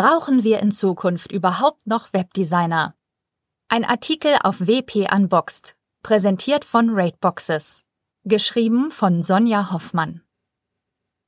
Brauchen 0.00 0.44
wir 0.44 0.60
in 0.60 0.72
Zukunft 0.72 1.30
überhaupt 1.30 1.86
noch 1.86 2.14
Webdesigner? 2.14 2.94
Ein 3.68 3.84
Artikel 3.84 4.34
auf 4.42 4.66
WP 4.66 5.06
Unboxed, 5.14 5.76
präsentiert 6.02 6.64
von 6.64 6.88
Raidboxes, 6.88 7.84
geschrieben 8.24 8.92
von 8.92 9.22
Sonja 9.22 9.72
Hoffmann. 9.72 10.22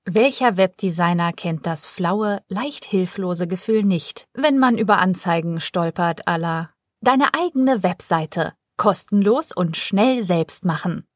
Welcher 0.06 0.56
Webdesigner 0.56 1.34
kennt 1.34 1.66
das 1.66 1.84
flaue, 1.84 2.40
leicht 2.48 2.86
hilflose 2.86 3.46
Gefühl 3.46 3.84
nicht, 3.84 4.26
wenn 4.32 4.58
man 4.58 4.78
über 4.78 5.00
Anzeigen 5.00 5.60
stolpert 5.60 6.26
aller 6.26 6.70
Deine 7.02 7.34
eigene 7.34 7.82
Webseite, 7.82 8.54
kostenlos 8.78 9.52
und 9.52 9.76
schnell 9.76 10.22
selbst 10.22 10.64
machen. 10.64 11.06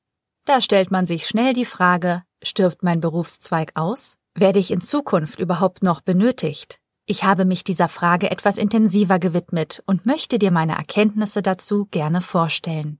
Da 0.44 0.60
stellt 0.60 0.90
man 0.90 1.06
sich 1.06 1.26
schnell 1.26 1.54
die 1.54 1.64
Frage, 1.64 2.22
stirbt 2.42 2.82
mein 2.82 3.00
Berufszweig 3.00 3.72
aus? 3.76 4.18
Werde 4.34 4.58
ich 4.58 4.70
in 4.70 4.82
Zukunft 4.82 5.38
überhaupt 5.38 5.82
noch 5.82 6.02
benötigt? 6.02 6.82
Ich 7.08 7.22
habe 7.22 7.44
mich 7.44 7.62
dieser 7.62 7.88
Frage 7.88 8.32
etwas 8.32 8.58
intensiver 8.58 9.20
gewidmet 9.20 9.80
und 9.86 10.06
möchte 10.06 10.40
dir 10.40 10.50
meine 10.50 10.72
Erkenntnisse 10.76 11.40
dazu 11.40 11.86
gerne 11.86 12.20
vorstellen. 12.20 12.98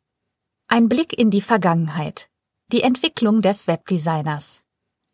Ein 0.68 0.88
Blick 0.88 1.18
in 1.18 1.32
die 1.32 1.40
Vergangenheit. 1.40 2.28
Die 2.70 2.82
Entwicklung 2.82 3.42
des 3.42 3.66
Webdesigners. 3.66 4.62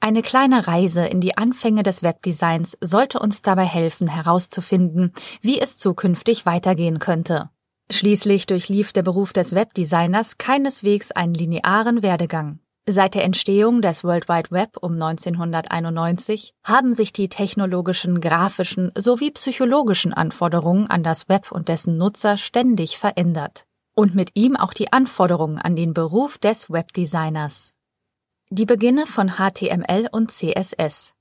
Eine 0.00 0.20
kleine 0.20 0.66
Reise 0.66 1.06
in 1.06 1.22
die 1.22 1.38
Anfänge 1.38 1.82
des 1.82 2.02
Webdesigns 2.02 2.76
sollte 2.82 3.18
uns 3.18 3.40
dabei 3.40 3.64
helfen 3.64 4.08
herauszufinden, 4.08 5.12
wie 5.40 5.58
es 5.58 5.78
zukünftig 5.78 6.44
weitergehen 6.44 6.98
könnte. 6.98 7.48
Schließlich 7.90 8.46
durchlief 8.46 8.92
der 8.92 9.02
Beruf 9.02 9.32
des 9.32 9.54
Webdesigners 9.54 10.36
keineswegs 10.36 11.12
einen 11.12 11.34
linearen 11.34 12.02
Werdegang. 12.02 12.58
Seit 12.88 13.14
der 13.14 13.22
Entstehung 13.22 13.80
des 13.80 14.02
World 14.02 14.28
Wide 14.28 14.50
Web 14.50 14.76
um 14.80 14.94
1991 14.94 16.52
haben 16.64 16.94
sich 16.94 17.12
die 17.12 17.28
technologischen, 17.28 18.20
grafischen 18.20 18.90
sowie 18.98 19.30
psychologischen 19.30 20.12
Anforderungen 20.12 20.88
an 20.88 21.04
das 21.04 21.28
Web 21.28 21.52
und 21.52 21.68
dessen 21.68 21.96
Nutzer 21.96 22.36
ständig 22.36 22.98
verändert. 22.98 23.66
Und 23.94 24.16
mit 24.16 24.30
ihm 24.34 24.56
auch 24.56 24.74
die 24.74 24.92
Anforderungen 24.92 25.58
an 25.58 25.76
den 25.76 25.94
Beruf 25.94 26.38
des 26.38 26.70
Webdesigners. 26.70 27.72
Die 28.50 28.66
Beginne 28.66 29.06
von 29.06 29.34
HTML 29.36 30.08
und 30.10 30.32
CSS. 30.32 31.14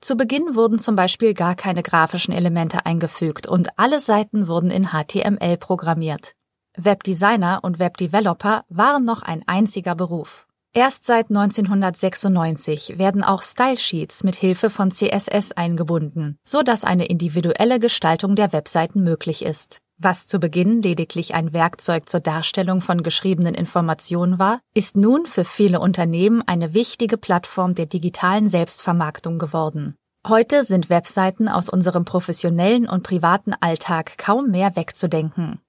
Zu 0.00 0.16
Beginn 0.16 0.54
wurden 0.54 0.78
zum 0.78 0.94
Beispiel 0.94 1.34
gar 1.34 1.56
keine 1.56 1.82
grafischen 1.82 2.32
Elemente 2.32 2.86
eingefügt 2.86 3.48
und 3.48 3.70
alle 3.80 4.00
Seiten 4.00 4.46
wurden 4.46 4.70
in 4.70 4.90
HTML 4.90 5.56
programmiert. 5.56 6.36
Webdesigner 6.76 7.60
und 7.64 7.80
Webdeveloper 7.80 8.64
waren 8.68 9.04
noch 9.04 9.22
ein 9.22 9.42
einziger 9.48 9.96
Beruf. 9.96 10.46
Erst 10.76 11.04
seit 11.04 11.30
1996 11.30 12.98
werden 12.98 13.22
auch 13.22 13.44
Stylesheets 13.44 14.24
mit 14.24 14.34
Hilfe 14.34 14.70
von 14.70 14.90
CSS 14.90 15.52
eingebunden, 15.52 16.36
so 16.44 16.62
dass 16.62 16.82
eine 16.82 17.06
individuelle 17.06 17.78
Gestaltung 17.78 18.34
der 18.34 18.52
Webseiten 18.52 19.04
möglich 19.04 19.44
ist. 19.44 19.78
Was 19.98 20.26
zu 20.26 20.40
Beginn 20.40 20.82
lediglich 20.82 21.32
ein 21.32 21.52
Werkzeug 21.52 22.08
zur 22.08 22.18
Darstellung 22.18 22.80
von 22.80 23.04
geschriebenen 23.04 23.54
Informationen 23.54 24.40
war, 24.40 24.58
ist 24.74 24.96
nun 24.96 25.26
für 25.26 25.44
viele 25.44 25.78
Unternehmen 25.78 26.42
eine 26.44 26.74
wichtige 26.74 27.18
Plattform 27.18 27.76
der 27.76 27.86
digitalen 27.86 28.48
Selbstvermarktung 28.48 29.38
geworden. 29.38 29.94
Heute 30.26 30.64
sind 30.64 30.90
Webseiten 30.90 31.48
aus 31.48 31.68
unserem 31.68 32.04
professionellen 32.04 32.88
und 32.88 33.04
privaten 33.04 33.54
Alltag 33.60 34.18
kaum 34.18 34.50
mehr 34.50 34.74
wegzudenken. 34.74 35.60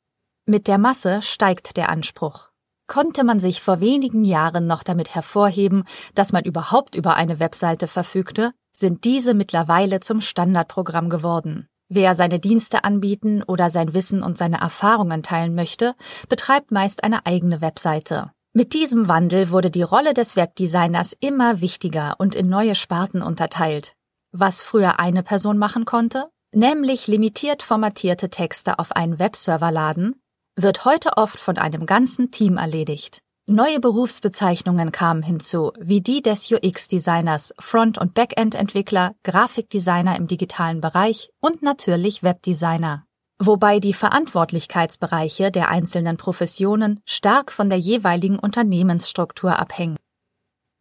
Mit 0.48 0.66
der 0.66 0.80
Masse 0.80 1.22
steigt 1.22 1.78
der 1.78 1.90
Anspruch. 1.90 2.50
Konnte 2.88 3.24
man 3.24 3.40
sich 3.40 3.62
vor 3.62 3.80
wenigen 3.80 4.26
Jahren 4.26 4.68
noch 4.68 4.84
damit 4.84 5.16
hervorheben, 5.16 5.86
dass 6.14 6.32
man 6.32 6.44
überhaupt 6.44 6.96
über 6.96 7.16
eine 7.16 7.40
Webseite 7.40 7.88
verfügte, 7.88 8.52
sind 8.72 9.06
diese 9.06 9.34
mittlerweile 9.34 10.02
zum 10.02 10.22
Standardprogramm 10.22 11.10
geworden. 11.10 11.68
Wer 11.88 12.16
seine 12.16 12.40
Dienste 12.40 12.84
anbieten 12.84 13.44
oder 13.44 13.70
sein 13.70 13.94
Wissen 13.94 14.24
und 14.24 14.38
seine 14.38 14.60
Erfahrungen 14.60 15.24
teilen 15.24 15.56
möchte, 15.56 15.96
betreibt 16.30 16.72
meist 16.72 17.04
eine 17.04 17.26
eigene 17.26 17.62
Webseite. 17.62 18.32
Mit 18.54 18.74
diesem 18.74 19.08
Wandel 19.08 19.50
wurde 19.52 19.70
die 19.70 19.84
Rolle 19.84 20.14
des 20.14 20.36
Webdesigners 20.36 21.16
immer 21.20 21.62
wichtiger 21.62 22.16
und 22.20 22.36
in 22.36 22.50
neue 22.50 22.76
Sparten 22.76 23.22
unterteilt. 23.22 23.94
Was 24.32 24.62
früher 24.62 25.00
eine 25.00 25.24
Person 25.24 25.58
machen 25.58 25.86
konnte, 25.86 26.30
nämlich 26.54 27.08
limitiert 27.08 27.64
formatierte 27.64 28.30
Texte 28.30 28.80
auf 28.80 28.94
einen 28.94 29.20
Webserver 29.20 29.72
laden, 29.72 30.22
wird 30.56 30.86
heute 30.86 31.18
oft 31.18 31.40
von 31.40 31.58
einem 31.58 31.86
ganzen 31.86 32.32
Team 32.32 32.58
erledigt. 32.58 33.22
Neue 33.48 33.80
Berufsbezeichnungen 33.80 34.92
kamen 34.92 35.22
hinzu, 35.22 35.72
wie 35.80 36.02
die 36.02 36.24
des 36.24 36.52
UX-Designers, 36.52 37.54
Front- 37.60 38.00
und 38.00 38.16
Backend-Entwickler, 38.16 39.14
Grafikdesigner 39.24 40.16
im 40.16 40.26
digitalen 40.26 40.82
Bereich 40.82 41.30
und 41.42 41.62
natürlich 41.62 42.24
Webdesigner. 42.24 43.06
Wobei 43.38 43.80
die 43.80 43.94
Verantwortlichkeitsbereiche 43.94 45.52
der 45.52 45.70
einzelnen 45.70 46.18
Professionen 46.18 47.02
stark 47.06 47.52
von 47.52 47.70
der 47.70 47.78
jeweiligen 47.78 48.40
Unternehmensstruktur 48.40 49.60
abhängen. 49.60 49.98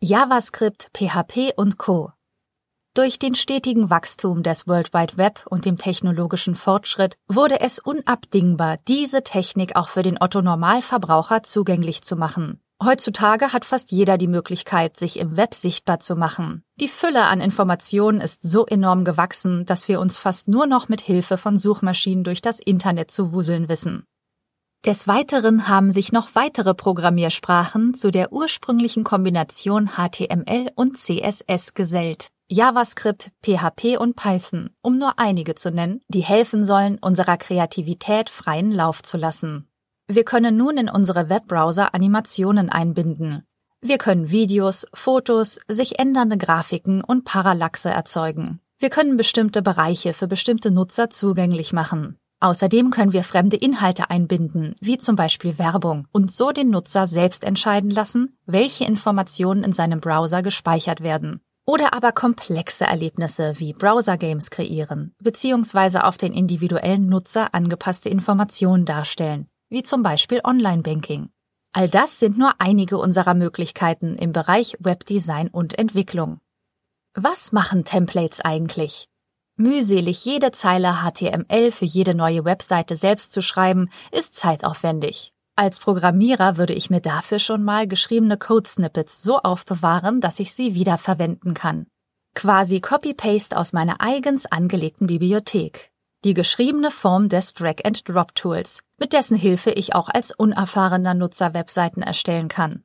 JavaScript, 0.01 0.91
PHP 0.97 1.53
und 1.56 1.77
Co. 1.79 2.12
Durch 2.97 3.19
den 3.19 3.34
stetigen 3.34 3.91
Wachstum 3.91 4.44
des 4.44 4.69
World 4.69 4.94
Wide 4.94 5.16
Web 5.16 5.47
und 5.50 5.65
dem 5.65 5.78
technologischen 5.78 6.55
Fortschritt 6.55 7.16
wurde 7.27 7.60
es 7.60 7.81
unabdingbar, 7.81 8.77
diese 8.87 9.25
Technik 9.25 9.75
auch 9.75 9.88
für 9.88 10.05
den 10.05 10.16
Otto 10.21 10.43
Normalverbraucher 10.43 11.43
zugänglich 11.43 12.03
zu 12.03 12.15
machen. 12.15 12.60
Heutzutage 12.81 13.53
hat 13.53 13.65
fast 13.65 13.91
jeder 13.91 14.16
die 14.16 14.28
Möglichkeit, 14.28 14.97
sich 14.97 15.19
im 15.19 15.37
Web 15.37 15.55
sichtbar 15.55 15.99
zu 15.99 16.15
machen. 16.15 16.62
Die 16.77 16.87
Fülle 16.87 17.25
an 17.25 17.41
Informationen 17.41 18.21
ist 18.21 18.44
so 18.44 18.65
enorm 18.65 19.05
gewachsen, 19.05 19.66
dass 19.66 19.88
wir 19.88 19.99
uns 19.99 20.16
fast 20.16 20.47
nur 20.47 20.69
noch 20.69 20.88
mit 20.88 21.00
Hilfe 21.00 21.37
von 21.37 21.56
Suchmaschinen 21.56 22.22
durch 22.22 22.43
das 22.43 22.61
Internet 22.61 23.11
zu 23.11 23.32
wuseln 23.32 23.69
wissen. 23.69 24.05
Des 24.87 25.09
Weiteren 25.09 25.66
haben 25.66 25.91
sich 25.91 26.12
noch 26.12 26.34
weitere 26.34 26.75
Programmiersprachen 26.75 27.94
zu 27.94 28.12
der 28.12 28.32
ursprünglichen 28.32 29.03
Kombination 29.03 29.93
HTML 29.97 30.71
und 30.76 30.97
CSS 30.97 31.75
gesellt. 31.75 32.28
JavaScript, 32.49 33.31
PHP 33.43 33.97
und 33.99 34.16
Python, 34.16 34.69
um 34.82 34.99
nur 34.99 35.19
einige 35.19 35.55
zu 35.55 35.71
nennen, 35.71 36.03
die 36.09 36.21
helfen 36.21 36.66
sollen, 36.66 36.99
unserer 37.00 37.38
Kreativität 37.38 38.28
freien 38.28 38.71
Lauf 38.71 39.03
zu 39.03 39.16
lassen. 39.16 39.66
Wir 40.09 40.25
können 40.25 40.59
nun 40.59 40.77
in 40.77 40.91
unsere 40.91 41.31
Webbrowser 41.31 41.94
Animationen 41.94 42.69
einbinden. 42.69 43.44
Wir 43.81 43.97
können 43.97 44.31
Videos, 44.31 44.87
Fotos, 44.93 45.59
sich 45.69 45.99
ändernde 45.99 46.37
Grafiken 46.37 47.03
und 47.03 47.25
Parallaxe 47.25 47.88
erzeugen. 47.88 48.61
Wir 48.78 48.91
können 48.91 49.16
bestimmte 49.16 49.62
Bereiche 49.62 50.12
für 50.12 50.26
bestimmte 50.26 50.71
Nutzer 50.71 51.09
zugänglich 51.09 51.72
machen. 51.72 52.19
Außerdem 52.41 52.91
können 52.91 53.15
wir 53.15 53.25
fremde 53.25 53.56
Inhalte 53.56 54.11
einbinden, 54.11 54.75
wie 54.81 54.99
zum 54.99 55.16
Beispiel 55.16 55.59
Werbung, 55.59 56.06
und 56.12 56.31
so 56.31 56.50
den 56.50 56.69
Nutzer 56.69 57.06
selbst 57.06 57.43
entscheiden 57.43 57.91
lassen, 57.91 58.37
welche 58.44 58.84
Informationen 58.84 59.65
in 59.65 59.72
seinem 59.72 60.00
Browser 60.00 60.43
gespeichert 60.43 61.03
werden. 61.03 61.41
Oder 61.67 61.95
aber 61.95 62.13
komplexe 62.13 62.85
Erlebnisse 62.85 63.55
wie 63.59 63.73
Browser-Games 63.73 64.51
kreieren, 64.51 65.15
beziehungsweise 65.21 66.05
auf 66.05 66.19
den 66.19 66.33
individuellen 66.33 67.09
Nutzer 67.09 67.55
angepasste 67.55 68.11
Informationen 68.11 68.85
darstellen, 68.85 69.49
wie 69.71 69.83
zum 69.83 70.03
Beispiel 70.03 70.41
Online-Banking. 70.45 71.31
All 71.73 71.89
das 71.89 72.21
sind 72.21 72.39
nur 72.39 72.53
einige 72.61 72.99
unserer 72.99 73.35
Möglichkeiten 73.35 74.15
im 74.15 74.33
Bereich 74.33 74.77
Webdesign 74.79 75.49
und 75.49 75.77
Entwicklung. 75.77 76.41
Was 77.15 77.51
machen 77.51 77.85
Templates 77.85 78.41
eigentlich? 78.41 79.09
Mühselig 79.57 80.25
jede 80.25 80.53
Zeile 80.53 81.03
HTML 81.03 81.73
für 81.73 81.85
jede 81.85 82.15
neue 82.15 82.45
Webseite 82.45 82.97
selbst 82.97 83.33
zu 83.33 83.43
schreiben, 83.43 83.89
ist 84.13 84.37
zeitaufwendig. 84.37 85.34
Als 85.57 85.79
Programmierer 85.79 86.57
würde 86.57 86.73
ich 86.73 86.91
mir 86.91 87.01
dafür 87.01 87.39
schon 87.39 87.63
mal 87.63 87.87
geschriebene 87.87 88.37
Code-Snippets 88.37 89.23
so 89.23 89.39
aufbewahren, 89.39 90.21
dass 90.21 90.41
ich 90.41 90.53
sie 90.53 90.75
wiederverwenden 90.75 91.55
kann. 91.55 91.87
Quasi 92.35 92.81
Copy-Paste 92.81 93.57
aus 93.57 93.73
meiner 93.73 94.01
eigens 94.01 94.47
angelegten 94.47 95.06
Bibliothek. 95.06 95.93
Die 96.25 96.35
geschriebene 96.35 96.91
Form 96.91 97.29
des 97.29 97.55
Drag-and-Drop-Tools, 97.55 98.81
mit 98.99 99.12
dessen 99.12 99.37
Hilfe 99.37 99.71
ich 99.71 99.95
auch 99.95 100.09
als 100.09 100.33
unerfahrener 100.33 101.15
Nutzer 101.15 101.55
Webseiten 101.55 102.03
erstellen 102.03 102.49
kann. 102.49 102.83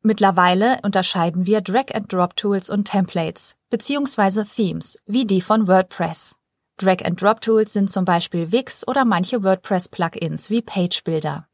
Mittlerweile 0.00 0.78
unterscheiden 0.84 1.44
wir 1.44 1.60
Drag-and-Drop-Tools 1.60 2.70
und 2.70 2.86
Templates, 2.86 3.56
beziehungsweise 3.68 4.46
Themes, 4.46 4.96
wie 5.04 5.26
die 5.26 5.42
von 5.42 5.68
WordPress. 5.68 6.36
Drag-and-Drop-Tools 6.78 7.74
sind 7.74 7.90
zum 7.90 8.06
Beispiel 8.06 8.52
Wix 8.52 8.88
oder 8.88 9.04
manche 9.04 9.42
WordPress-Plugins 9.42 10.48
wie 10.48 10.62
Page-Builder. 10.62 11.46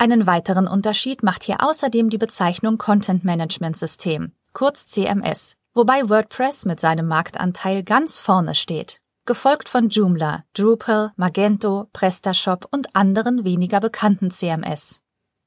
Einen 0.00 0.28
weiteren 0.28 0.68
Unterschied 0.68 1.24
macht 1.24 1.42
hier 1.42 1.56
außerdem 1.58 2.08
die 2.08 2.18
Bezeichnung 2.18 2.78
Content 2.78 3.24
Management 3.24 3.76
System, 3.76 4.30
kurz 4.52 4.86
CMS, 4.86 5.56
wobei 5.74 6.08
WordPress 6.08 6.66
mit 6.66 6.78
seinem 6.78 7.08
Marktanteil 7.08 7.82
ganz 7.82 8.20
vorne 8.20 8.54
steht, 8.54 9.00
gefolgt 9.26 9.68
von 9.68 9.88
Joomla, 9.88 10.44
Drupal, 10.54 11.10
Magento, 11.16 11.88
PrestaShop 11.92 12.68
und 12.70 12.94
anderen 12.94 13.42
weniger 13.42 13.80
bekannten 13.80 14.30
CMS. 14.30 15.00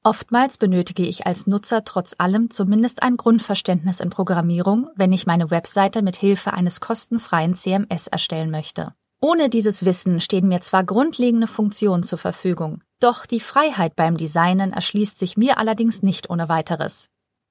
Oftmals 0.04 0.58
benötige 0.58 1.06
ich 1.06 1.26
als 1.26 1.46
Nutzer 1.46 1.84
trotz 1.84 2.14
allem 2.18 2.50
zumindest 2.50 3.02
ein 3.02 3.16
Grundverständnis 3.16 4.00
in 4.00 4.10
Programmierung, 4.10 4.90
wenn 4.96 5.14
ich 5.14 5.24
meine 5.24 5.50
Webseite 5.50 6.02
mit 6.02 6.16
Hilfe 6.16 6.52
eines 6.52 6.80
kostenfreien 6.80 7.54
CMS 7.54 8.06
erstellen 8.06 8.50
möchte. 8.50 8.92
Ohne 9.24 9.48
dieses 9.48 9.84
Wissen 9.84 10.20
stehen 10.20 10.48
mir 10.48 10.62
zwar 10.62 10.82
grundlegende 10.82 11.46
Funktionen 11.46 12.02
zur 12.02 12.18
Verfügung, 12.18 12.82
doch 12.98 13.24
die 13.24 13.38
Freiheit 13.38 13.94
beim 13.94 14.16
Designen 14.16 14.72
erschließt 14.72 15.16
sich 15.16 15.36
mir 15.36 15.58
allerdings 15.58 16.02
nicht 16.02 16.28
ohne 16.28 16.48
weiteres. 16.48 17.06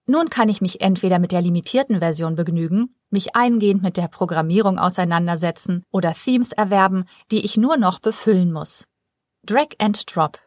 Nun 0.06 0.29
kann 0.29 0.50
ich 0.50 0.59
mich 0.59 0.81
entweder 0.81 1.18
mit 1.18 1.31
der 1.31 1.41
limitierten 1.41 2.00
Version 2.00 2.35
begnügen, 2.35 2.94
mich 3.09 3.38
eingehend 3.38 3.83
mit 3.83 3.95
der 3.95 4.09
Programmierung 4.09 4.79
auseinandersetzen 4.79 5.83
oder 5.91 6.13
Themes 6.13 6.51
erwerben, 6.51 7.06
die 7.31 7.45
ich 7.45 7.56
nur 7.56 7.77
noch 7.77 8.00
befüllen 8.00 8.51
muss. 8.51 8.83
Drag 9.45 9.69
and 9.79 10.13
Drop. 10.13 10.39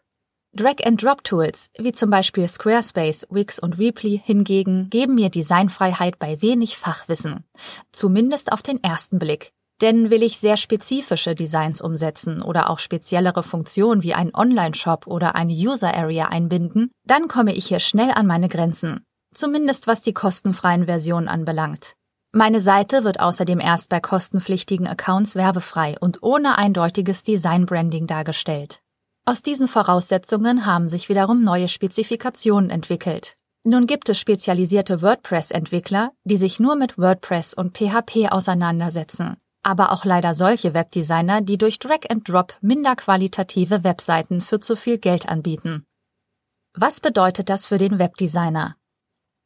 Drag-and-Drop-Tools, 0.56 1.70
wie 1.78 1.90
zum 1.90 2.10
Beispiel 2.10 2.46
Squarespace, 2.46 3.26
Wix 3.28 3.58
und 3.58 3.78
Weebly 3.78 4.22
hingegen, 4.22 4.88
geben 4.88 5.16
mir 5.16 5.28
Designfreiheit 5.28 6.20
bei 6.20 6.40
wenig 6.42 6.76
Fachwissen. 6.76 7.44
Zumindest 7.92 8.52
auf 8.52 8.62
den 8.62 8.80
ersten 8.84 9.18
Blick. 9.18 9.53
Denn 9.80 10.10
will 10.10 10.22
ich 10.22 10.38
sehr 10.38 10.56
spezifische 10.56 11.34
Designs 11.34 11.80
umsetzen 11.80 12.42
oder 12.42 12.70
auch 12.70 12.78
speziellere 12.78 13.42
Funktionen 13.42 14.02
wie 14.02 14.14
ein 14.14 14.34
Online-Shop 14.34 15.06
oder 15.06 15.34
eine 15.34 15.52
User-Area 15.52 16.26
einbinden, 16.26 16.90
dann 17.04 17.28
komme 17.28 17.54
ich 17.54 17.66
hier 17.66 17.80
schnell 17.80 18.12
an 18.12 18.26
meine 18.26 18.48
Grenzen. 18.48 19.04
Zumindest 19.34 19.86
was 19.86 20.02
die 20.02 20.14
kostenfreien 20.14 20.86
Versionen 20.86 21.28
anbelangt. 21.28 21.94
Meine 22.32 22.60
Seite 22.60 23.04
wird 23.04 23.20
außerdem 23.20 23.60
erst 23.60 23.88
bei 23.88 24.00
kostenpflichtigen 24.00 24.86
Accounts 24.88 25.34
werbefrei 25.34 25.96
und 26.00 26.22
ohne 26.22 26.58
eindeutiges 26.58 27.22
Design-Branding 27.22 28.06
dargestellt. 28.06 28.80
Aus 29.24 29.40
diesen 29.40 29.68
Voraussetzungen 29.68 30.66
haben 30.66 30.88
sich 30.88 31.08
wiederum 31.08 31.42
neue 31.42 31.68
Spezifikationen 31.68 32.70
entwickelt. 32.70 33.36
Nun 33.62 33.86
gibt 33.86 34.08
es 34.08 34.18
spezialisierte 34.18 35.00
WordPress-Entwickler, 35.00 36.12
die 36.24 36.36
sich 36.36 36.60
nur 36.60 36.74
mit 36.74 36.98
WordPress 36.98 37.54
und 37.54 37.78
PHP 37.78 38.30
auseinandersetzen, 38.30 39.38
aber 39.64 39.92
auch 39.92 40.04
leider 40.04 40.34
solche 40.34 40.74
Webdesigner, 40.74 41.40
die 41.40 41.58
durch 41.58 41.78
Drag 41.78 42.10
and 42.10 42.28
Drop 42.28 42.56
minder 42.60 42.96
qualitative 42.96 43.84
Webseiten 43.84 44.40
für 44.40 44.60
zu 44.60 44.76
viel 44.76 44.98
Geld 44.98 45.28
anbieten. 45.28 45.84
Was 46.74 47.00
bedeutet 47.00 47.48
das 47.48 47.66
für 47.66 47.78
den 47.78 47.98
Webdesigner? 47.98 48.76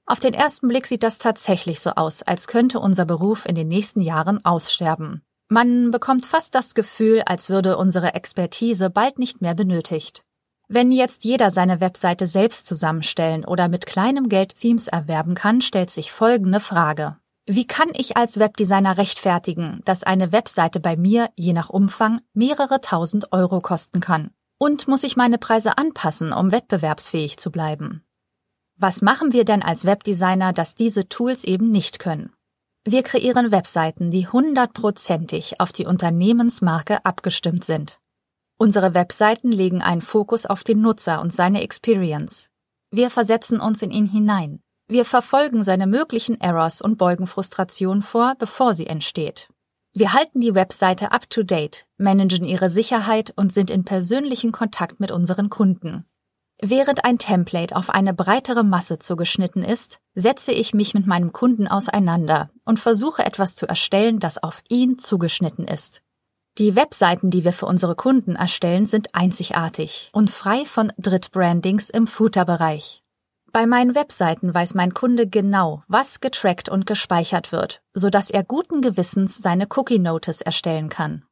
Auf 0.06 0.20
den 0.20 0.32
ersten 0.32 0.69
Blick 0.69 0.87
sieht 0.87 1.03
das 1.03 1.19
tatsächlich 1.19 1.81
so 1.81 1.91
aus, 1.91 2.23
als 2.23 2.47
könnte 2.47 2.81
unser 2.81 3.05
Beruf 3.05 3.44
in 3.44 3.55
den 3.55 3.69
nächsten 3.69 4.00
Jahren 4.00 4.43
aussterben. 4.44 5.23
Man 5.50 5.91
bekommt 5.91 6.26
fast 6.26 6.55
das 6.55 6.75
Gefühl, 6.75 7.23
als 7.26 7.50
würde 7.50 7.76
unsere 7.76 8.14
Expertise 8.14 8.91
bald 8.91 9.19
nicht 9.19 9.41
mehr 9.43 9.55
benötigt. 9.55 10.25
Wenn 10.69 10.93
jetzt 10.93 11.25
jeder 11.25 11.50
seine 11.50 11.81
Webseite 11.81 12.26
selbst 12.26 12.67
zusammenstellen 12.67 13.47
oder 13.47 13.69
mit 13.69 13.87
kleinem 13.87 14.29
Geld 14.29 14.55
Themes 14.61 14.88
erwerben 14.88 15.35
kann, 15.35 15.62
stellt 15.62 15.91
sich 15.91 16.12
folgende 16.12 16.61
Frage. 16.61 17.17
Wie 17.50 17.67
kann 17.67 17.89
ich 17.95 18.19
als 18.19 18.39
Webdesigner 18.39 18.99
rechtfertigen, 18.99 19.81
dass 19.87 20.03
eine 20.03 20.33
Webseite 20.33 20.81
bei 20.81 20.99
mir, 20.99 21.31
je 21.35 21.55
nach 21.55 21.71
Umfang, 21.71 22.21
mehrere 22.35 22.83
tausend 22.83 23.33
Euro 23.33 23.62
kosten 23.62 24.00
kann? 24.00 24.33
Und 24.59 24.87
muss 24.87 25.03
ich 25.03 25.17
meine 25.17 25.39
Preise 25.39 25.79
anpassen, 25.79 26.35
um 26.35 26.53
wettbewerbsfähig 26.53 27.39
zu 27.39 27.50
bleiben? 27.50 28.05
Was 28.77 29.00
machen 29.00 29.33
wir 29.33 29.47
denn 29.47 29.62
als 29.62 29.87
Webdesigner, 29.87 30.53
dass 30.53 30.75
diese 30.75 31.09
Tools 31.09 31.45
eben 31.45 31.71
nicht 31.71 31.99
können? 31.99 32.35
Wir 32.85 33.03
kreieren 33.03 33.50
Webseiten, 33.50 34.11
die 34.11 34.29
hundertprozentig 34.29 35.59
auf 35.59 35.73
die 35.73 35.87
Unternehmensmarke 35.87 37.03
abgestimmt 37.06 37.65
sind. 37.65 37.99
Unsere 38.59 38.93
Webseiten 38.93 39.53
legen 39.53 39.81
einen 39.81 40.03
Fokus 40.03 40.45
auf 40.45 40.65
den 40.65 40.83
Nutzer 40.83 41.23
und 41.23 41.33
seine 41.33 41.62
Experience. 41.62 42.50
Wir 42.91 43.09
versetzen 43.09 43.59
uns 43.59 43.81
in 43.81 43.91
ihn 43.91 44.06
hinein. 44.06 44.61
Wir 44.90 45.05
verfolgen 45.05 45.64
seine 45.64 45.87
möglichen 45.87 46.40
Errors 46.40 46.81
und 46.81 46.96
beugen 46.96 47.26
Frustration 47.26 48.00
vor, 48.00 48.35
bevor 48.38 48.73
sie 48.73 48.87
entsteht. 48.87 49.50
Wir 49.93 50.14
halten 50.14 50.40
die 50.40 50.55
Webseite 50.55 51.12
up-to-date, 51.12 51.87
managen 51.99 52.46
ihre 52.46 52.70
Sicherheit 52.70 53.35
und 53.37 53.52
sind 53.52 53.70
in 53.70 53.85
persönlichen 53.85 54.50
Kontakt 54.50 54.99
mit 54.99 55.11
unseren 55.11 55.50
Kunden. 55.50 56.06
Während 56.61 57.05
ein 57.05 57.19
Template 57.19 57.76
auf 57.76 57.90
eine 57.90 58.14
breitere 58.14 58.64
Masse 58.64 58.99
zugeschnitten 58.99 59.62
ist, 59.62 60.00
setze 60.14 60.52
ich 60.52 60.73
mich 60.73 60.94
mit 60.94 61.06
meinem 61.06 61.32
Kunden 61.32 61.69
auseinander 61.69 62.50
und 62.64 62.81
versuche 62.81 63.25
etwas 63.25 63.56
zu 63.56 63.67
erstellen, 63.67 64.20
das 64.20 64.43
auf 64.43 64.62
ihn 64.69 64.99
zugeschnitten 64.99 65.67
ist. 65.69 66.02
Die 66.56 66.75
Webseiten, 66.75 67.31
die 67.31 67.44
wir 67.44 67.52
für 67.52 67.67
unsere 67.67 67.94
Kunden 67.94 68.37
erstellen, 68.37 68.87
sind 68.87 69.14
einzigartig 69.14 70.11
und 70.12 70.31
frei 70.31 70.64
von 70.64 70.93
Drittbrandings 70.96 71.90
im 71.90 72.06
Footer-Bereich. 72.06 73.05
Bei 73.59 73.67
meinen 73.67 73.97
Webseiten 73.97 74.55
weiß 74.55 74.75
mein 74.75 74.95
Kunde 74.95 75.27
genau, 75.27 75.83
was 75.89 76.21
getrackt 76.21 76.69
und 76.69 76.87
gespeichert 76.87 77.51
wird, 77.51 77.83
sodass 77.93 78.31
er 78.31 78.45
guten 78.45 78.83
Gewissens 78.83 79.37
seine 79.37 79.67
Cookie 79.75 79.99
Notice 79.99 80.43
erstellen 80.43 80.89
kann. 80.89 81.25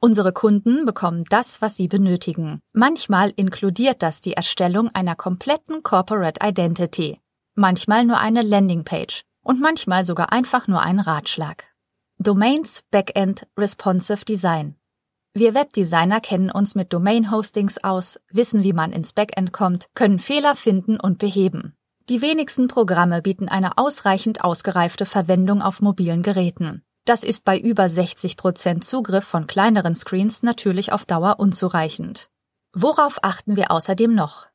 Unsere 0.00 0.32
Kunden 0.32 0.84
bekommen 0.84 1.22
das, 1.30 1.62
was 1.62 1.76
sie 1.76 1.86
benötigen. 1.86 2.60
Manchmal 2.72 3.32
inkludiert 3.36 4.02
das 4.02 4.20
die 4.20 4.32
Erstellung 4.32 4.88
einer 4.94 5.14
kompletten 5.14 5.84
Corporate 5.84 6.44
Identity, 6.44 7.20
manchmal 7.54 8.04
nur 8.04 8.18
eine 8.18 8.42
Landingpage 8.42 9.22
und 9.44 9.60
manchmal 9.60 10.04
sogar 10.04 10.32
einfach 10.32 10.66
nur 10.66 10.82
einen 10.82 10.98
Ratschlag. 10.98 11.66
Domains, 12.18 12.82
Backend, 12.90 13.46
Responsive 13.56 14.24
Design. 14.24 14.74
Wir 15.32 15.54
Webdesigner 15.54 16.20
kennen 16.20 16.50
uns 16.50 16.74
mit 16.74 16.92
Domain-Hostings 16.92 17.84
aus, 17.84 18.18
wissen, 18.32 18.64
wie 18.64 18.72
man 18.72 18.92
ins 18.92 19.12
Backend 19.12 19.52
kommt, 19.52 19.86
können 19.94 20.18
Fehler 20.18 20.56
finden 20.56 20.98
und 20.98 21.18
beheben. 21.18 21.76
Die 22.08 22.20
wenigsten 22.20 22.66
Programme 22.66 23.22
bieten 23.22 23.48
eine 23.48 23.78
ausreichend 23.78 24.42
ausgereifte 24.42 25.06
Verwendung 25.06 25.62
auf 25.62 25.80
mobilen 25.80 26.24
Geräten. 26.24 26.82
Das 27.04 27.22
ist 27.22 27.44
bei 27.44 27.56
über 27.56 27.88
60 27.88 28.36
Prozent 28.36 28.84
Zugriff 28.84 29.24
von 29.24 29.46
kleineren 29.46 29.94
Screens 29.94 30.42
natürlich 30.42 30.92
auf 30.92 31.06
Dauer 31.06 31.36
unzureichend. 31.38 32.28
Worauf 32.72 33.22
achten 33.22 33.54
wir 33.54 33.70
außerdem 33.70 34.12
noch? 34.12 34.48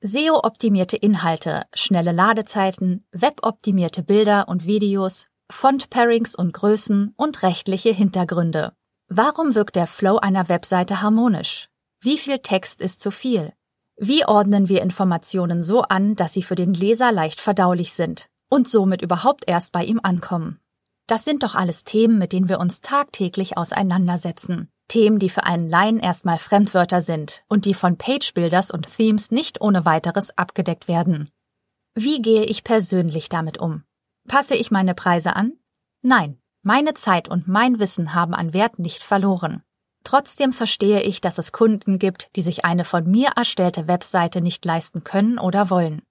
SEO-optimierte 0.00 0.96
Inhalte, 0.96 1.62
schnelle 1.74 2.12
Ladezeiten, 2.12 3.04
weboptimierte 3.12 4.02
Bilder 4.02 4.48
und 4.48 4.66
Videos, 4.66 5.28
Font-Pairings 5.50 6.34
und 6.34 6.52
Größen 6.52 7.14
und 7.16 7.42
rechtliche 7.42 7.90
Hintergründe. 7.90 8.72
Warum 9.10 9.54
wirkt 9.54 9.76
der 9.76 9.86
Flow 9.86 10.18
einer 10.18 10.50
Webseite 10.50 11.00
harmonisch? 11.00 11.70
Wie 12.02 12.18
viel 12.18 12.40
Text 12.40 12.82
ist 12.82 13.00
zu 13.00 13.10
viel? 13.10 13.54
Wie 13.96 14.26
ordnen 14.26 14.68
wir 14.68 14.82
Informationen 14.82 15.62
so 15.62 15.80
an, 15.80 16.14
dass 16.14 16.34
sie 16.34 16.42
für 16.42 16.54
den 16.54 16.74
Leser 16.74 17.10
leicht 17.10 17.40
verdaulich 17.40 17.94
sind 17.94 18.28
und 18.50 18.68
somit 18.68 19.00
überhaupt 19.00 19.44
erst 19.46 19.72
bei 19.72 19.82
ihm 19.82 19.98
ankommen? 20.02 20.60
Das 21.06 21.24
sind 21.24 21.42
doch 21.42 21.54
alles 21.54 21.84
Themen, 21.84 22.18
mit 22.18 22.34
denen 22.34 22.50
wir 22.50 22.60
uns 22.60 22.82
tagtäglich 22.82 23.56
auseinandersetzen. 23.56 24.68
Themen, 24.88 25.18
die 25.18 25.30
für 25.30 25.44
einen 25.44 25.70
Laien 25.70 26.00
erstmal 26.00 26.36
Fremdwörter 26.36 27.00
sind 27.00 27.44
und 27.48 27.64
die 27.64 27.74
von 27.74 27.96
Page-Builders 27.96 28.70
und 28.70 28.94
Themes 28.94 29.30
nicht 29.30 29.62
ohne 29.62 29.86
weiteres 29.86 30.36
abgedeckt 30.36 30.86
werden. 30.86 31.30
Wie 31.94 32.20
gehe 32.20 32.44
ich 32.44 32.62
persönlich 32.62 33.30
damit 33.30 33.56
um? 33.56 33.84
Passe 34.28 34.54
ich 34.54 34.70
meine 34.70 34.94
Preise 34.94 35.34
an? 35.34 35.54
Nein, 36.02 36.38
meine 36.62 36.94
Zeit 36.94 37.28
und 37.28 37.48
mein 37.48 37.78
Wissen 37.78 38.14
haben 38.14 38.34
an 38.34 38.52
Wert 38.52 38.78
nicht 38.78 39.02
verloren. 39.02 39.62
Trotzdem 40.04 40.52
verstehe 40.52 41.02
ich, 41.02 41.20
dass 41.20 41.38
es 41.38 41.52
Kunden 41.52 41.98
gibt, 41.98 42.30
die 42.36 42.42
sich 42.42 42.64
eine 42.64 42.84
von 42.84 43.08
mir 43.10 43.30
erstellte 43.36 43.88
Webseite 43.88 44.40
nicht 44.40 44.64
leisten 44.64 45.04
können 45.04 45.38
oder 45.38 45.70
wollen. 45.70 46.02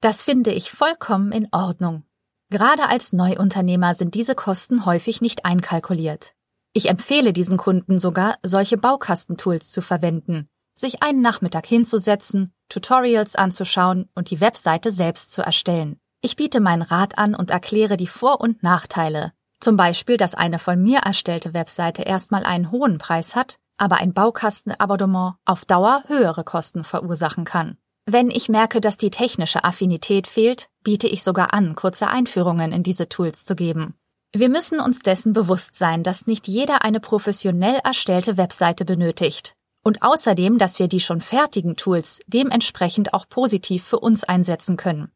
Das 0.00 0.22
finde 0.22 0.52
ich 0.52 0.70
vollkommen 0.70 1.32
in 1.32 1.48
Ordnung. 1.52 2.04
Gerade 2.50 2.88
als 2.88 3.12
Neuunternehmer 3.12 3.94
sind 3.94 4.14
diese 4.14 4.34
Kosten 4.34 4.84
häufig 4.84 5.20
nicht 5.20 5.44
einkalkuliert. 5.44 6.34
Ich 6.74 6.88
empfehle 6.88 7.32
diesen 7.32 7.56
Kunden 7.56 7.98
sogar, 7.98 8.36
solche 8.42 8.78
Baukastentools 8.78 9.70
zu 9.70 9.82
verwenden, 9.82 10.48
sich 10.74 11.02
einen 11.02 11.20
Nachmittag 11.20 11.66
hinzusetzen, 11.66 12.52
Tutorials 12.68 13.36
anzuschauen 13.36 14.08
und 14.14 14.30
die 14.30 14.40
Webseite 14.40 14.90
selbst 14.90 15.30
zu 15.32 15.42
erstellen. 15.42 16.00
Ich 16.22 16.36
biete 16.36 16.60
meinen 16.60 16.82
Rat 16.82 17.18
an 17.18 17.34
und 17.34 17.50
erkläre 17.50 17.96
die 17.96 18.06
Vor- 18.06 18.40
und 18.40 18.62
Nachteile. 18.62 19.32
Zum 19.62 19.76
Beispiel, 19.76 20.16
dass 20.16 20.34
eine 20.34 20.58
von 20.58 20.82
mir 20.82 20.98
erstellte 20.98 21.54
Webseite 21.54 22.02
erstmal 22.02 22.42
einen 22.42 22.72
hohen 22.72 22.98
Preis 22.98 23.36
hat, 23.36 23.60
aber 23.78 23.98
ein 23.98 24.12
Baukastenabonnement 24.12 25.36
auf 25.44 25.64
Dauer 25.64 26.02
höhere 26.08 26.42
Kosten 26.42 26.82
verursachen 26.82 27.44
kann. 27.44 27.76
Wenn 28.04 28.28
ich 28.28 28.48
merke, 28.48 28.80
dass 28.80 28.96
die 28.96 29.10
technische 29.10 29.62
Affinität 29.62 30.26
fehlt, 30.26 30.68
biete 30.82 31.06
ich 31.06 31.22
sogar 31.22 31.54
an, 31.54 31.76
kurze 31.76 32.08
Einführungen 32.08 32.72
in 32.72 32.82
diese 32.82 33.08
Tools 33.08 33.44
zu 33.44 33.54
geben. 33.54 33.94
Wir 34.32 34.48
müssen 34.48 34.80
uns 34.80 34.98
dessen 34.98 35.32
bewusst 35.32 35.76
sein, 35.76 36.02
dass 36.02 36.26
nicht 36.26 36.48
jeder 36.48 36.82
eine 36.84 36.98
professionell 36.98 37.78
erstellte 37.84 38.36
Webseite 38.36 38.84
benötigt. 38.84 39.54
Und 39.84 40.02
außerdem, 40.02 40.58
dass 40.58 40.80
wir 40.80 40.88
die 40.88 40.98
schon 40.98 41.20
fertigen 41.20 41.76
Tools 41.76 42.18
dementsprechend 42.26 43.14
auch 43.14 43.28
positiv 43.28 43.84
für 43.84 44.00
uns 44.00 44.24
einsetzen 44.24 44.76
können. 44.76 45.12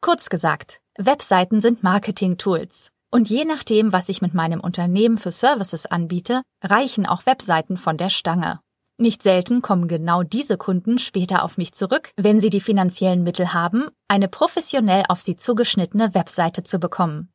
Kurz 0.00 0.28
gesagt, 0.28 0.80
Webseiten 0.96 1.60
sind 1.60 1.82
Marketing-Tools. 1.82 2.92
Und 3.10 3.30
je 3.30 3.44
nachdem, 3.44 3.92
was 3.92 4.08
ich 4.08 4.20
mit 4.20 4.34
meinem 4.34 4.60
Unternehmen 4.60 5.16
für 5.16 5.32
Services 5.32 5.86
anbiete, 5.86 6.42
reichen 6.62 7.06
auch 7.06 7.24
Webseiten 7.24 7.76
von 7.76 7.96
der 7.96 8.10
Stange. 8.10 8.60
Nicht 8.98 9.22
selten 9.22 9.62
kommen 9.62 9.86
genau 9.86 10.24
diese 10.24 10.56
Kunden 10.56 10.98
später 10.98 11.44
auf 11.44 11.56
mich 11.56 11.72
zurück, 11.72 12.10
wenn 12.16 12.40
sie 12.40 12.50
die 12.50 12.60
finanziellen 12.60 13.22
Mittel 13.22 13.54
haben, 13.54 13.88
eine 14.08 14.28
professionell 14.28 15.04
auf 15.08 15.20
sie 15.20 15.36
zugeschnittene 15.36 16.14
Webseite 16.14 16.64
zu 16.64 16.78
bekommen. 16.78 17.32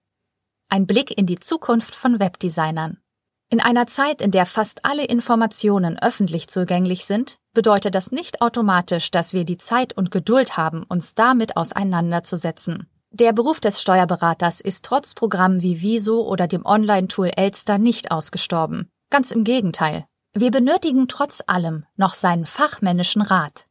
Ein 0.70 0.86
Blick 0.88 1.18
in 1.18 1.26
die 1.26 1.40
Zukunft 1.40 1.96
von 1.96 2.20
Webdesignern. 2.20 2.98
In 3.50 3.62
einer 3.62 3.88
Zeit, 3.88 4.22
in 4.22 4.32
der 4.32 4.46
fast 4.46 4.84
alle 4.84 5.06
Informationen 5.06 5.98
öffentlich 5.98 6.50
zugänglich 6.50 7.06
sind, 7.06 7.38
bedeutet 7.54 7.96
das 7.96 8.12
nicht 8.12 8.42
automatisch, 8.42 9.10
dass 9.12 9.32
wir 9.32 9.46
die 9.46 9.58
Zeit 9.58 9.94
und 9.94 10.12
Geduld 10.12 10.58
haben, 10.58 10.84
uns 10.84 11.16
damit 11.16 11.56
auseinanderzusetzen. 11.56 12.90
Der 13.16 13.32
Beruf 13.32 13.60
des 13.60 13.80
Steuerberaters 13.80 14.60
ist 14.60 14.86
trotz 14.86 15.14
Programmen 15.14 15.62
wie 15.62 15.82
Viso 15.82 16.24
oder 16.24 16.48
dem 16.48 16.66
Online-Tool 16.66 17.30
Elster 17.36 17.78
nicht 17.78 18.10
ausgestorben. 18.10 18.90
Ganz 19.12 19.30
im 19.30 19.44
Gegenteil. 19.44 20.08
Wir 20.34 20.50
benötigen 20.50 21.08
trotz 21.08 21.44
allem 21.46 21.86
noch 21.96 22.16
seinen 22.16 22.48
fachmännischen 22.48 23.22
Rat. 23.22 23.68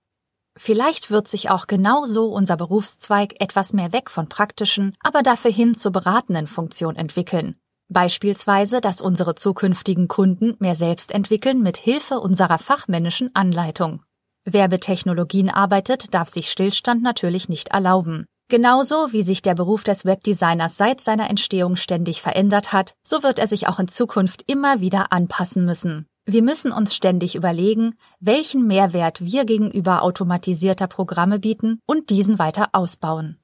Vielleicht 0.57 1.11
wird 1.11 1.27
sich 1.27 1.51
auch 1.51 1.67
genauso 1.67 2.27
unser 2.27 2.57
Berufszweig 2.57 3.41
etwas 3.41 3.73
mehr 3.73 3.93
weg 3.93 4.11
von 4.11 4.29
praktischen, 4.29 4.97
aber 5.01 5.23
dafür 5.23 5.51
hin 5.51 5.75
zur 5.75 5.91
beratenden 5.91 6.47
Funktion 6.47 6.95
entwickeln. 6.95 7.57
Beispielsweise, 7.89 8.81
dass 8.81 9.01
unsere 9.01 9.35
zukünftigen 9.35 10.07
Kunden 10.07 10.55
mehr 10.61 10.77
selbst 10.77 11.11
entwickeln 11.11 11.63
mit 11.63 11.79
Hilfe 11.79 12.21
unserer 12.21 12.59
fachmännischen 12.59 13.35
Anleitung. 13.35 14.05
Wer 14.45 14.69
mit 14.69 14.83
Technologien 14.83 15.51
arbeitet, 15.51 16.15
darf 16.15 16.29
sich 16.29 16.49
Stillstand 16.49 17.03
natürlich 17.03 17.49
nicht 17.49 17.71
erlauben. 17.71 18.27
Genauso 18.53 19.15
wie 19.15 19.23
sich 19.23 19.41
der 19.41 19.55
Beruf 19.55 19.83
des 19.83 20.05
Webdesigners 20.05 20.77
seit 20.77 21.01
seiner 21.01 21.31
Entstehung 21.31 21.77
ständig 21.77 22.21
verändert 22.21 22.71
hat, 22.71 22.93
so 23.03 23.23
wird 23.23 23.39
er 23.39 23.47
sich 23.47 23.67
auch 23.67 23.79
in 23.79 23.89
Zukunft 23.89 24.45
immer 24.47 24.83
wieder 24.83 25.11
anpassen 25.11 25.65
müssen. 25.65 26.05
Wir 26.27 26.43
müssen 26.43 26.71
uns 26.71 26.95
ständig 26.95 27.35
überlegen, 27.35 27.95
welchen 28.21 28.67
Mehrwert 28.67 29.25
wir 29.25 29.47
gegenüber 29.47 30.03
automatisierter 30.03 30.87
Programme 30.87 31.39
bieten 31.39 31.81
und 31.87 32.11
diesen 32.11 32.39
weiter 32.39 32.69
ausbauen. 32.73 33.39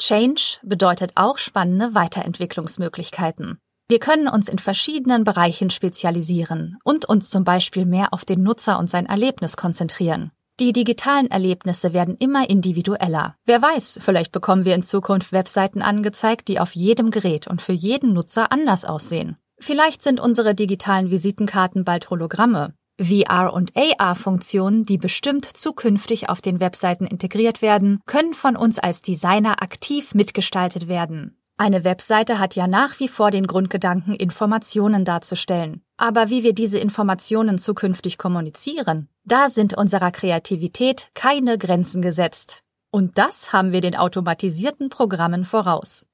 Change 0.00 0.58
bedeutet 0.62 1.12
auch 1.16 1.36
spannende 1.36 1.94
Weiterentwicklungsmöglichkeiten. 1.94 3.58
Wir 3.88 3.98
können 3.98 4.26
uns 4.26 4.48
in 4.48 4.58
verschiedenen 4.58 5.24
Bereichen 5.24 5.68
spezialisieren 5.68 6.78
und 6.82 7.04
uns 7.04 7.28
zum 7.28 7.44
Beispiel 7.44 7.84
mehr 7.84 8.14
auf 8.14 8.24
den 8.24 8.42
Nutzer 8.42 8.78
und 8.78 8.88
sein 8.88 9.04
Erlebnis 9.04 9.58
konzentrieren. 9.58 10.32
Die 10.58 10.72
digitalen 10.72 11.30
Erlebnisse 11.30 11.92
werden 11.92 12.16
immer 12.18 12.48
individueller. 12.48 13.36
Wer 13.44 13.60
weiß, 13.60 13.98
vielleicht 14.00 14.32
bekommen 14.32 14.64
wir 14.64 14.74
in 14.74 14.82
Zukunft 14.82 15.30
Webseiten 15.30 15.82
angezeigt, 15.82 16.48
die 16.48 16.60
auf 16.60 16.74
jedem 16.74 17.10
Gerät 17.10 17.46
und 17.46 17.60
für 17.60 17.74
jeden 17.74 18.14
Nutzer 18.14 18.50
anders 18.52 18.86
aussehen. 18.86 19.36
Vielleicht 19.58 20.02
sind 20.02 20.18
unsere 20.18 20.54
digitalen 20.54 21.10
Visitenkarten 21.10 21.84
bald 21.84 22.08
Hologramme. 22.08 22.72
VR- 22.98 23.52
und 23.52 23.72
AR-Funktionen, 23.76 24.86
die 24.86 24.96
bestimmt 24.96 25.44
zukünftig 25.44 26.30
auf 26.30 26.40
den 26.40 26.58
Webseiten 26.58 27.06
integriert 27.06 27.60
werden, 27.60 28.00
können 28.06 28.32
von 28.32 28.56
uns 28.56 28.78
als 28.78 29.02
Designer 29.02 29.62
aktiv 29.62 30.14
mitgestaltet 30.14 30.88
werden. 30.88 31.36
Eine 31.58 31.84
Webseite 31.84 32.38
hat 32.38 32.54
ja 32.54 32.66
nach 32.66 33.00
wie 33.00 33.08
vor 33.08 33.30
den 33.30 33.46
Grundgedanken, 33.46 34.14
Informationen 34.14 35.06
darzustellen. 35.06 35.82
Aber 35.96 36.28
wie 36.28 36.42
wir 36.42 36.52
diese 36.52 36.78
Informationen 36.78 37.58
zukünftig 37.58 38.18
kommunizieren, 38.18 39.08
da 39.24 39.48
sind 39.48 39.74
unserer 39.74 40.10
Kreativität 40.10 41.08
keine 41.14 41.56
Grenzen 41.56 42.02
gesetzt. 42.02 42.60
Und 42.90 43.16
das 43.16 43.54
haben 43.54 43.72
wir 43.72 43.80
den 43.80 43.96
automatisierten 43.96 44.90
Programmen 44.90 45.46
voraus. 45.46 46.06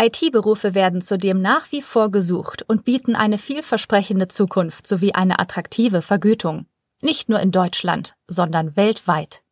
IT-Berufe 0.00 0.76
werden 0.76 1.02
zudem 1.02 1.42
nach 1.42 1.72
wie 1.72 1.82
vor 1.82 2.12
gesucht 2.12 2.62
und 2.68 2.84
bieten 2.84 3.16
eine 3.16 3.38
vielversprechende 3.38 4.28
Zukunft 4.28 4.86
sowie 4.86 5.12
eine 5.12 5.40
attraktive 5.40 6.02
Vergütung. 6.02 6.66
Nicht 7.02 7.28
nur 7.28 7.40
in 7.40 7.50
Deutschland, 7.50 8.14
sondern 8.28 8.76
weltweit. 8.76 9.42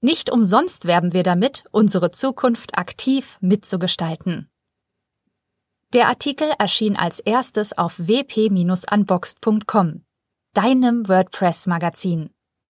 Nicht 0.00 0.30
umsonst 0.30 0.84
werben 0.84 1.12
wir 1.12 1.24
damit, 1.24 1.64
unsere 1.72 2.12
Zukunft 2.12 2.78
aktiv 2.78 3.36
mitzugestalten. 3.40 4.48
Der 5.92 6.08
Artikel 6.08 6.50
erschien 6.58 6.96
als 6.96 7.20
erstes 7.20 7.78
auf 7.78 7.98
wp-unboxed.com, 7.98 10.02
deinem 10.52 11.08
WordPress-Magazin. 11.08 12.30